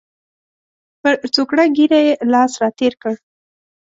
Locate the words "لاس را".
2.33-2.69